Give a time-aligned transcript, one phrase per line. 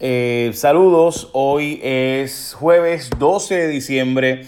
[0.00, 4.42] Eh, saludos, hoy es jueves 12 de diciembre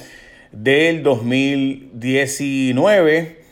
[0.51, 3.45] del 2019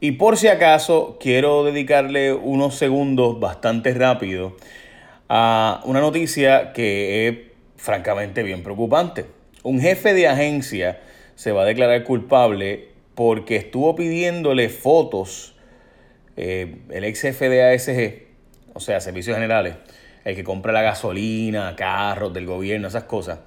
[0.00, 4.56] y por si acaso quiero dedicarle unos segundos bastante rápido
[5.28, 7.38] a una noticia que es
[7.76, 9.26] francamente bien preocupante.
[9.62, 10.98] Un jefe de agencia
[11.36, 15.54] se va a declarar culpable porque estuvo pidiéndole fotos,
[16.36, 18.26] eh, el ex jefe de ASG,
[18.74, 19.76] o sea, Servicios Generales,
[20.28, 23.38] el que compra la gasolina, carros del gobierno, esas cosas.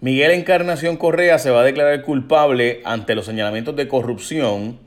[0.00, 4.78] Miguel Encarnación Correa se va a declarar culpable ante los señalamientos de corrupción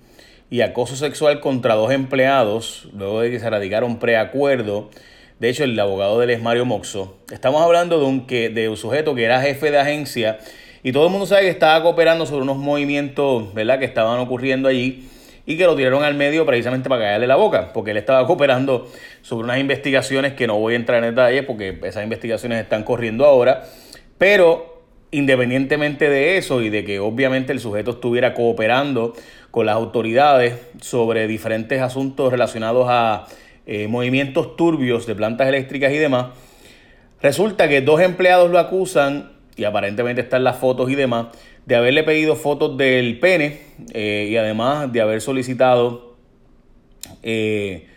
[0.50, 4.90] y acoso sexual contra dos empleados, luego de que se radicaron preacuerdo.
[5.40, 7.18] De hecho, el abogado del es Mario Moxo.
[7.31, 10.40] Estamos hablando de un, que, de un sujeto que era jefe de agencia
[10.81, 13.78] y todo el mundo sabe que estaba cooperando sobre unos movimientos ¿verdad?
[13.78, 15.08] que estaban ocurriendo allí
[15.48, 18.88] y que lo tiraron al medio precisamente para callarle la boca, porque él estaba cooperando
[19.22, 23.26] sobre unas investigaciones que no voy a entrar en detalles porque esas investigaciones están corriendo
[23.26, 23.64] ahora,
[24.20, 29.14] pero independientemente de eso y de que obviamente el sujeto estuviera cooperando
[29.50, 33.25] con las autoridades sobre diferentes asuntos relacionados a
[33.66, 36.28] eh, movimientos turbios de plantas eléctricas y demás,
[37.22, 41.28] resulta que dos empleados lo acusan y aparentemente están las fotos y demás
[41.68, 43.60] de haberle pedido fotos del pene
[43.94, 46.16] eh, y además de haber solicitado
[47.22, 47.88] eh,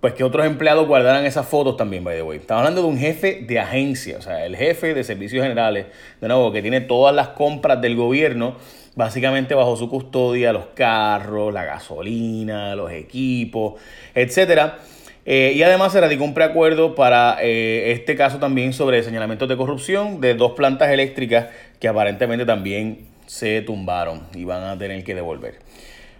[0.00, 2.38] pues que otros empleados guardaran esas fotos también, by the way.
[2.38, 5.86] Estamos hablando de un jefe de agencia, o sea, el jefe de servicios generales,
[6.20, 8.56] de nuevo, que tiene todas las compras del gobierno,
[8.96, 13.74] básicamente bajo su custodia, los carros, la gasolina, los equipos,
[14.16, 14.78] etcétera.
[15.26, 20.20] Eh, y además se radicó un preacuerdo para este caso también sobre señalamientos de corrupción
[20.20, 21.48] de dos plantas eléctricas
[21.80, 25.58] que aparentemente también se tumbaron y van a tener que devolver.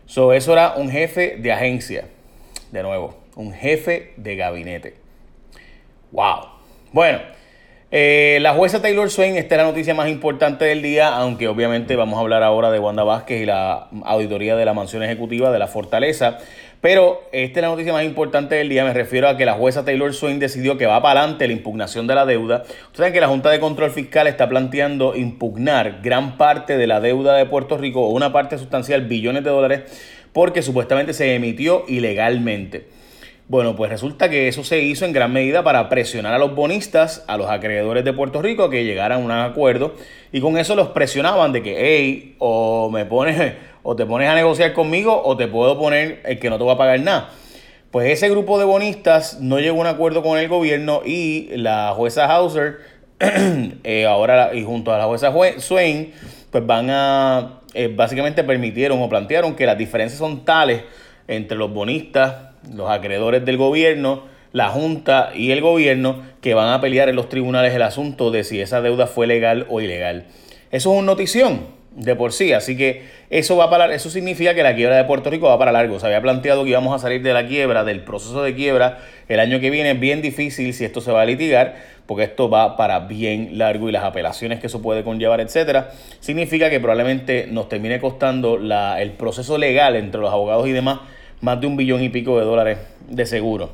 [0.07, 2.05] So, eso era un jefe de agencia,
[2.71, 4.95] de nuevo, un jefe de gabinete.
[6.13, 6.49] ¡Wow!
[6.93, 7.19] Bueno,
[7.91, 11.97] eh, la jueza Taylor Swain, esta es la noticia más importante del día, aunque obviamente
[11.97, 15.59] vamos a hablar ahora de Wanda Vázquez y la auditoría de la mansión ejecutiva de
[15.59, 16.39] la Fortaleza.
[16.87, 18.85] Pero esta es la noticia más importante del día.
[18.85, 22.07] Me refiero a que la jueza Taylor Swain decidió que va para adelante la impugnación
[22.07, 22.63] de la deuda.
[22.63, 27.01] Ustedes saben que la Junta de Control Fiscal está planteando impugnar gran parte de la
[27.01, 29.81] deuda de Puerto Rico, o una parte sustancial, billones de dólares,
[30.33, 32.87] porque supuestamente se emitió ilegalmente.
[33.49, 37.25] Bueno, pues resulta que eso se hizo en gran medida para presionar a los bonistas,
[37.27, 39.95] a los acreedores de Puerto Rico, que llegaran a un acuerdo
[40.33, 43.55] y con eso los presionaban de que, hey, o me pones
[43.89, 46.73] o te pones a negociar conmigo o te puedo poner el que no te va
[46.73, 47.31] a pagar nada.
[47.93, 51.93] Pues ese grupo de bonistas no llegó a un acuerdo con el gobierno y la
[51.95, 52.79] jueza Hauser,
[53.21, 56.13] eh, ahora y junto a la jueza Swain,
[56.51, 60.83] pues van a, eh, básicamente permitieron o plantearon que las diferencias son tales
[61.29, 66.81] entre los bonistas, los acreedores del gobierno, la Junta y el gobierno que van a
[66.81, 70.27] pelear en los tribunales el asunto de si esa deuda fue legal o ilegal.
[70.73, 72.53] Eso es una notición de por sí.
[72.53, 75.73] Así que eso va para eso significa que la quiebra de Puerto Rico va para
[75.73, 75.99] largo.
[75.99, 78.99] Se había planteado que íbamos a salir de la quiebra, del proceso de quiebra,
[79.29, 79.95] el año que viene.
[79.95, 81.77] Bien difícil si esto se va a litigar,
[82.07, 85.91] porque esto va para bien largo y las apelaciones que eso puede conllevar, etcétera.
[86.21, 91.01] Significa que probablemente nos termine costando la, el proceso legal entre los abogados y demás
[91.41, 92.79] más de un billón y pico de dólares
[93.09, 93.71] de seguro.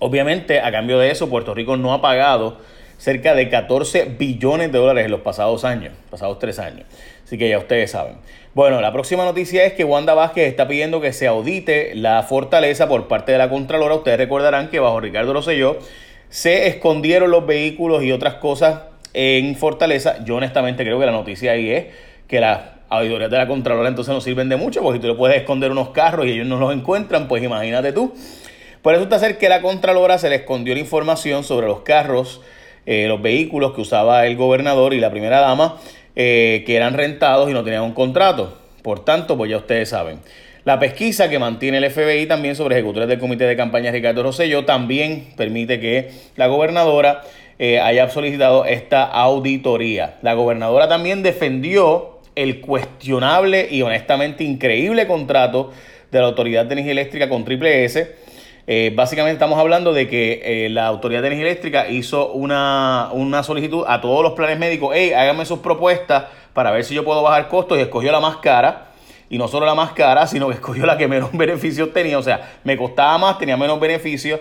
[0.00, 2.58] Obviamente, a cambio de eso, Puerto Rico no ha pagado
[2.98, 6.86] cerca de 14 billones de dólares en los pasados años, pasados tres años.
[7.24, 8.16] Así que ya ustedes saben.
[8.54, 12.88] Bueno, la próxima noticia es que Wanda Vázquez está pidiendo que se audite la fortaleza
[12.88, 13.94] por parte de la Contralora.
[13.94, 15.78] Ustedes recordarán que bajo Ricardo Rosselló
[16.28, 18.80] se escondieron los vehículos y otras cosas
[19.14, 20.24] en Fortaleza.
[20.24, 21.86] Yo honestamente creo que la noticia ahí es
[22.26, 25.14] que las auditorías de la Contralora entonces no sirven de mucho, porque si tú le
[25.14, 28.14] puedes esconder unos carros y ellos no los encuentran, pues imagínate tú.
[28.82, 32.40] Por eso está ser que la Contralora se le escondió la información sobre los carros
[32.90, 35.76] eh, los vehículos que usaba el gobernador y la primera dama,
[36.16, 38.56] eh, que eran rentados y no tenían un contrato.
[38.82, 40.20] Por tanto, pues ya ustedes saben.
[40.64, 44.64] La pesquisa que mantiene el FBI también sobre ejecutores del comité de campaña Ricardo Rosselló
[44.64, 47.24] también permite que la gobernadora
[47.58, 50.16] eh, haya solicitado esta auditoría.
[50.22, 55.72] La gobernadora también defendió el cuestionable y honestamente increíble contrato
[56.10, 58.27] de la Autoridad de Energía Eléctrica con Triple S
[58.70, 63.10] eh, básicamente estamos hablando de que eh, la Autoridad de Energía Eléctrica hizo una,
[63.42, 67.22] solicitud a todos los planes médicos, hey, háganme sus propuestas para ver si yo puedo
[67.22, 68.88] bajar costos y escogió la más cara.
[69.30, 72.18] Y no solo la más cara, sino que escogió la que menos beneficios tenía.
[72.18, 74.38] O sea, me costaba más, tenía menos beneficios.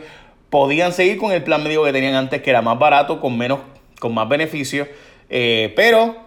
[0.49, 3.59] Podían seguir con el plan médico que tenían antes, que era más barato, con, menos,
[3.97, 4.89] con más beneficios.
[5.29, 6.26] Eh, pero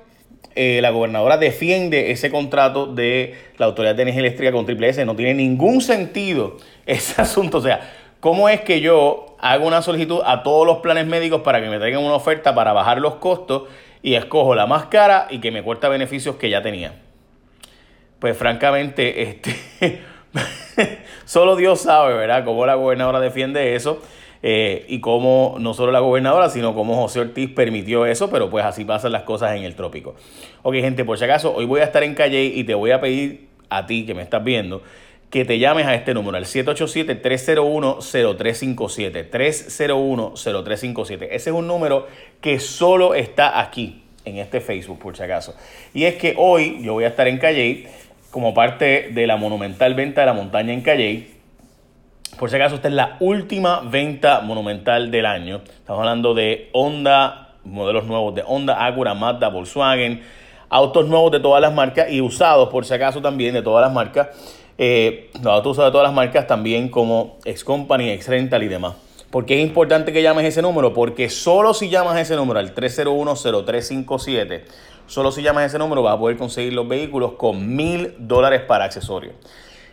[0.83, 5.05] la gobernadora defiende ese contrato de la Autoridad de Energía Eléctrica con Triple S.
[5.05, 7.59] No tiene ningún sentido ese asunto.
[7.59, 7.81] O sea,
[8.21, 11.79] ¿cómo es que yo hago una solicitud a todos los planes médicos para que me
[11.79, 13.69] traigan una oferta para bajar los costos
[14.03, 16.95] y escojo la más cara y que me cuesta beneficios que ya tenía?
[18.19, 20.03] Pues francamente, este,
[21.25, 24.03] solo Dios sabe, ¿verdad?, cómo la gobernadora defiende eso.
[24.43, 28.65] Eh, y cómo no solo la gobernadora, sino cómo José Ortiz permitió eso, pero pues
[28.65, 30.15] así pasan las cosas en el trópico.
[30.63, 33.01] Ok, gente, por si acaso, hoy voy a estar en Calle y te voy a
[33.01, 34.83] pedir a ti que me estás viendo
[35.31, 39.31] que te llames a este número, al 787-301-0357.
[39.31, 41.29] 301-0357.
[41.31, 42.09] Ese es un número
[42.41, 45.55] que solo está aquí, en este Facebook, por si acaso.
[45.95, 47.87] Y es que hoy yo voy a estar en Calle
[48.31, 51.29] como parte de la monumental venta de la montaña en Calle
[52.41, 55.61] por si acaso, esta es la última venta monumental del año.
[55.77, 60.23] Estamos hablando de Honda, modelos nuevos de Honda, Acura, Mazda, Volkswagen,
[60.71, 63.93] autos nuevos de todas las marcas y usados, por si acaso, también de todas las
[63.93, 64.29] marcas.
[64.79, 68.95] Eh, los autos usados de todas las marcas también como X-Company, X-Rental y demás.
[69.31, 70.95] ¿Por qué es importante que llames ese número?
[70.95, 74.63] Porque solo si llamas ese número al 301-0357,
[75.07, 78.87] solo si llamas ese número vas a poder conseguir los vehículos con mil dólares para
[78.87, 79.35] accesorios.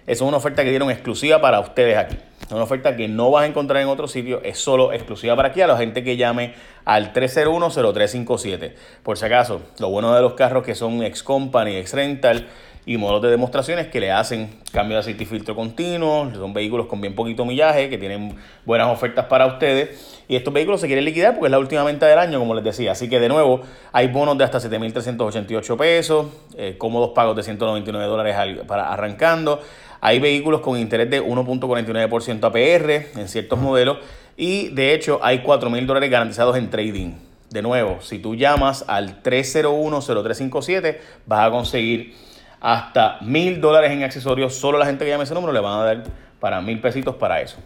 [0.07, 2.18] Es una oferta que dieron exclusiva para ustedes aquí.
[2.45, 5.50] Es una oferta que no vas a encontrar en otro sitio, es solo exclusiva para
[5.50, 6.54] aquí a la gente que llame
[6.86, 8.74] al 301-0357.
[9.04, 12.48] Por si acaso, lo bueno de los carros que son ex company, ex rental
[12.88, 16.88] y modos de demostraciones que le hacen cambio de aceite y filtro continuo, son vehículos
[16.88, 18.34] con bien poquito millaje, que tienen
[18.66, 20.24] buenas ofertas para ustedes.
[20.30, 22.63] Y estos vehículos se quieren liquidar porque es la última venta del año, como les
[22.63, 22.94] decía.
[22.94, 23.60] Así que de nuevo,
[23.92, 29.60] hay bonos de hasta 7.388 pesos, eh, cómodos pagos de 199 dólares para arrancando.
[30.00, 33.98] Hay vehículos con interés de 1.49% APR en ciertos modelos
[34.38, 37.16] y de hecho hay 4 mil dólares garantizados en trading.
[37.50, 42.13] De nuevo, si tú llamas al 301-0357 vas a conseguir
[42.59, 44.56] hasta mil dólares en accesorios.
[44.56, 46.04] Solo la gente que llame ese número le van a dar
[46.39, 47.57] para mil pesitos para eso.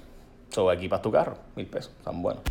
[0.50, 2.44] So, equipas tu carro, mil pesos, están buenos.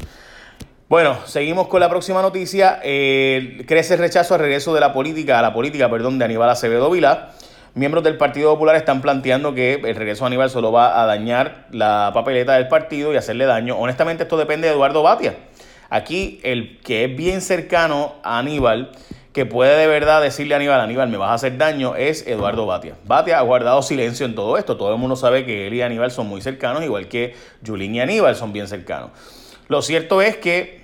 [0.88, 2.80] Bueno, seguimos con la próxima noticia.
[2.80, 6.90] Crece el rechazo al regreso de la política, a la política, perdón, de Aníbal Acevedo
[6.90, 7.30] Vilá.
[7.74, 11.66] Miembros del Partido Popular están planteando que el regreso de Aníbal solo va a dañar
[11.70, 13.76] la papeleta del partido y hacerle daño.
[13.78, 15.36] Honestamente, esto depende de Eduardo Batia.
[15.90, 18.92] Aquí, el que es bien cercano a Aníbal,
[19.32, 22.66] que puede de verdad decirle a Aníbal, Aníbal, me vas a hacer daño, es Eduardo
[22.66, 22.94] Batia.
[23.04, 24.76] Batia ha guardado silencio en todo esto.
[24.76, 27.34] Todo el mundo sabe que él y Aníbal son muy cercanos, igual que
[27.64, 29.10] Julín y Aníbal son bien cercanos.
[29.68, 30.80] Lo cierto es que,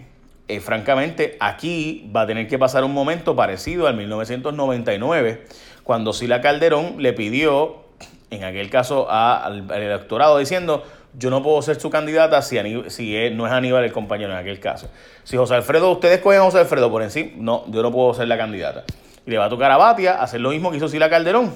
[0.46, 5.44] eh, francamente, aquí va a tener que pasar un momento parecido al 1999
[5.82, 7.84] cuando Sila Calderón le pidió,
[8.30, 10.84] en aquel caso, al, electorado diciendo,
[11.18, 12.56] yo no puedo ser su candidata si,
[13.32, 14.88] no es Aníbal el compañero en aquel caso.
[15.24, 18.28] Si José Alfredo, ustedes cogen a José Alfredo por encima, no, yo no puedo ser
[18.28, 18.84] la candidata.
[19.24, 21.54] Y le va a tocar a Batia hacer lo mismo que hizo Sila Calderón.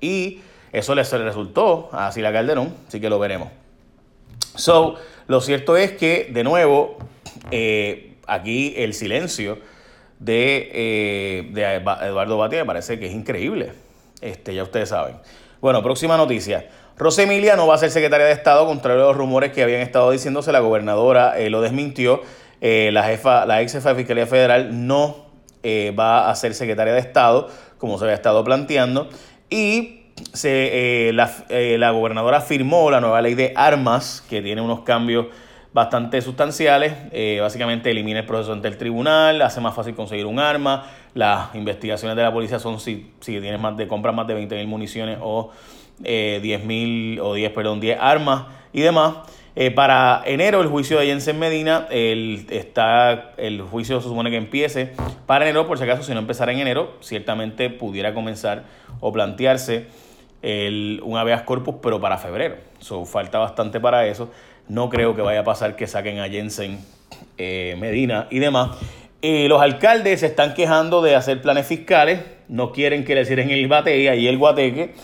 [0.00, 0.40] Y
[0.72, 3.48] eso le, resultó a Sila Calderón, así que lo veremos.
[4.56, 4.96] So,
[5.28, 6.98] lo cierto es que, de nuevo,
[7.52, 9.58] eh, aquí el silencio
[10.18, 11.74] de, eh, de
[12.06, 13.72] Eduardo Batia me parece que es increíble.
[14.20, 15.16] Este, ya ustedes saben.
[15.60, 16.68] Bueno, próxima noticia.
[17.00, 19.80] Rosa Emilia no va a ser secretaria de Estado, contrario a los rumores que habían
[19.80, 20.52] estado diciéndose.
[20.52, 22.20] La gobernadora eh, lo desmintió.
[22.60, 25.30] Eh, la, jefa, la ex jefa de Fiscalía Federal no
[25.98, 27.48] va a ser secretaria de Estado,
[27.78, 29.08] como se había estado planteando.
[29.48, 35.28] Y se, la, la gobernadora firmó la nueva ley de armas, que tiene unos cambios
[35.72, 36.94] bastante sustanciales.
[37.12, 40.86] Eh, básicamente elimina el proceso ante el tribunal, hace más fácil conseguir un arma.
[41.14, 44.66] Las investigaciones de la policía son si, si tienes más de compras más de 20.000
[44.66, 45.50] municiones o
[46.04, 49.14] eh, 10.000 o 10, perdón, 10 armas y demás.
[49.56, 54.36] Eh, para enero el juicio de Jensen Medina, el, está, el juicio se supone que
[54.36, 54.92] empiece
[55.26, 58.62] para enero, por si acaso si no empezara en enero, ciertamente pudiera comenzar
[59.00, 59.88] o plantearse
[60.42, 62.56] el, un habeas corpus, pero para febrero.
[62.78, 64.30] So, falta bastante para eso.
[64.68, 66.78] No creo que vaya a pasar que saquen a Jensen
[67.38, 68.78] eh, Medina y demás.
[69.22, 73.50] Eh, los alcaldes se están quejando de hacer planes fiscales, no quieren que le cierren
[73.50, 74.94] el bate y el guateque.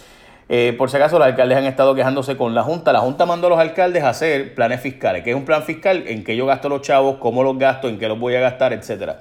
[0.49, 2.93] Eh, por si acaso, los alcaldes han estado quejándose con la Junta.
[2.93, 5.25] La Junta mandó a los alcaldes a hacer planes fiscales.
[5.25, 6.05] ¿Qué es un plan fiscal?
[6.07, 8.73] En qué yo gasto los chavos, cómo los gasto, en qué los voy a gastar,
[8.73, 9.19] etcétera.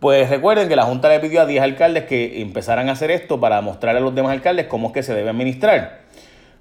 [0.00, 3.40] Pues recuerden que la Junta le pidió a 10 alcaldes que empezaran a hacer esto
[3.40, 6.00] para mostrarle a los demás alcaldes cómo es que se debe administrar.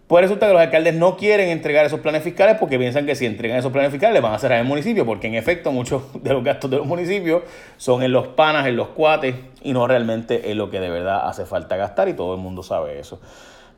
[0.07, 3.25] Pues resulta que los alcaldes no quieren entregar esos planes fiscales porque piensan que si
[3.25, 6.43] entregan esos planes fiscales van a cerrar el municipio, porque en efecto muchos de los
[6.43, 7.41] gastos de los municipios
[7.77, 11.27] son en los panas, en los cuates y no realmente en lo que de verdad
[11.27, 13.19] hace falta gastar y todo el mundo sabe eso.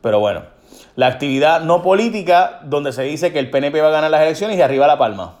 [0.02, 0.42] Pero bueno,
[0.96, 4.58] la actividad no política donde se dice que el PNP va a ganar las elecciones
[4.58, 5.36] y arriba la palma.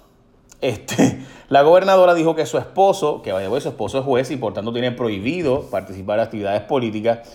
[0.62, 1.18] Este,
[1.50, 4.72] la gobernadora dijo que su esposo, que vaya, su esposo es juez y por tanto
[4.72, 7.28] tiene prohibido participar en actividades políticas,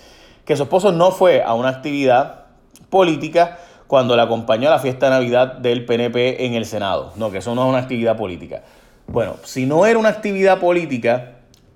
[0.43, 2.42] que su esposo no fue a una actividad
[2.89, 7.13] política cuando le acompañó a la fiesta de Navidad del PNP en el Senado.
[7.15, 8.63] No, que eso no es una actividad política.
[9.07, 11.33] Bueno, si no era una actividad política,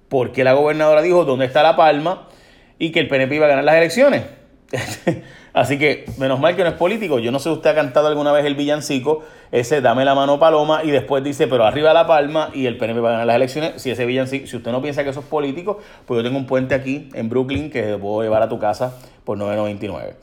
[0.10, 2.28] ¿por qué la gobernadora dijo dónde está la palma
[2.80, 4.24] y que el PNP iba a ganar las elecciones?
[5.54, 7.20] Así que, menos mal que no es político.
[7.20, 10.84] Yo no sé usted ha cantado alguna vez el villancico, ese dame la mano paloma
[10.84, 13.82] y después dice, pero arriba la palma y el PNP va a ganar las elecciones.
[13.82, 16.46] Si ese villancico, si usted no piensa que eso es político, pues yo tengo un
[16.46, 20.14] puente aquí en Brooklyn que puedo llevar a tu casa por 9.99.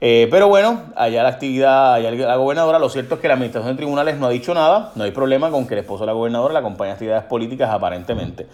[0.00, 3.72] Eh, pero bueno, allá la actividad, allá la gobernadora, lo cierto es que la administración
[3.72, 6.12] de tribunales no ha dicho nada, no hay problema con que el esposo de la
[6.12, 8.46] gobernadora la acompañe a actividades políticas aparentemente.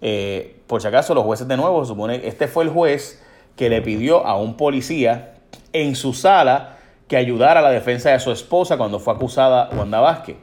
[0.00, 3.22] Eh, por si acaso, los jueces de nuevo, se supone, este fue el juez
[3.56, 5.34] que le pidió a un policía
[5.72, 6.76] en su sala
[7.08, 10.36] que ayudara a la defensa de su esposa cuando fue acusada Wanda Vázquez.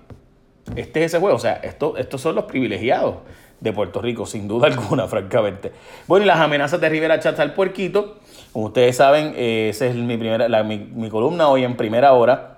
[0.76, 3.16] Este es ese juez, o sea, esto, estos son los privilegiados
[3.60, 5.72] de Puerto Rico, sin duda alguna, francamente.
[6.08, 8.19] Bueno, y las amenazas de Rivera Chats al puerquito,
[8.54, 12.58] como ustedes saben, eh, esa es mi, primera, mi, columna hoy en primera hora.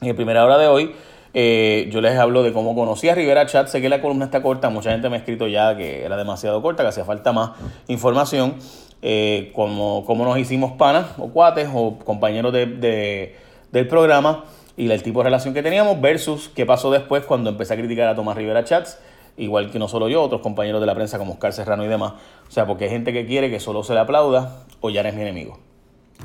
[0.00, 0.94] En primera hora de hoy,
[1.34, 3.68] eh, yo les hablo de cómo conocí a Rivera Chat.
[3.68, 6.60] Sé que la columna está corta, mucha gente me ha escrito ya que era demasiado
[6.62, 7.52] corta, que hacía falta más
[7.88, 8.56] información.
[9.00, 13.36] Eh, cómo nos hicimos panas o cuates o compañeros de,
[13.70, 14.44] del programa
[14.76, 18.08] y el tipo de relación que teníamos versus qué pasó después cuando empecé a criticar
[18.08, 18.98] a Tomás Rivera Chats
[19.38, 22.12] igual que no solo yo, otros compañeros de la prensa como Oscar Serrano y demás.
[22.48, 25.14] O sea, porque hay gente que quiere que solo se le aplauda o ya eres
[25.14, 25.58] mi enemigo.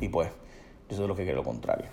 [0.01, 0.29] Y pues,
[0.89, 1.85] eso es lo que quiere lo contrario.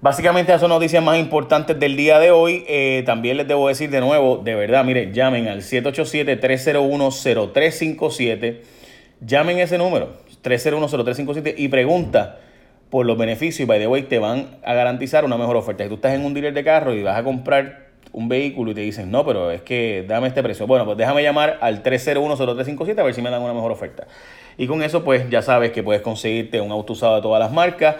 [0.00, 2.64] Básicamente esas son noticias más importantes del día de hoy.
[2.68, 8.60] Eh, también les debo decir de nuevo, de verdad, mire, llamen al 787-301-0357.
[9.24, 12.40] Llamen ese número, 301-0357, y pregunta
[12.90, 13.60] por los beneficios.
[13.60, 15.84] Y by the way, te van a garantizar una mejor oferta.
[15.84, 17.83] Si tú estás en un dealer de carro y vas a comprar
[18.14, 20.66] un vehículo y te dicen, no, pero es que dame este precio.
[20.66, 24.06] Bueno, pues déjame llamar al 301-0357 a ver si me dan una mejor oferta.
[24.56, 27.50] Y con eso, pues ya sabes que puedes conseguirte un auto usado de todas las
[27.50, 27.96] marcas,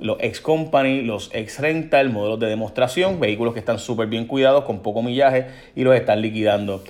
[0.00, 4.64] los ex company, los ex rental, modelos de demostración, vehículos que están súper bien cuidados,
[4.64, 6.84] con poco millaje y los están liquidando.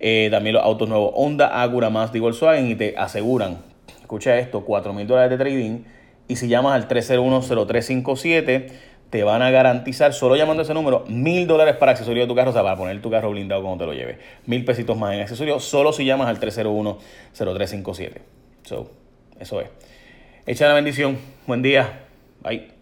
[0.00, 3.58] Eh, también los autos nuevos Honda, Acura, Mazda y Volkswagen y te aseguran,
[4.00, 5.84] escucha esto, 4 mil dólares de trading.
[6.28, 8.66] Y si llamas al 301-0357,
[9.10, 12.50] te van a garantizar, solo llamando ese número, mil dólares para accesorio de tu carro,
[12.50, 14.18] o sea, para poner tu carro blindado cuando te lo lleves.
[14.46, 18.12] Mil pesitos más en accesorio, solo si llamas al 301-0357.
[18.64, 18.90] So,
[19.38, 19.68] eso es.
[20.46, 21.18] Echa la bendición.
[21.46, 22.00] Buen día.
[22.42, 22.75] Bye.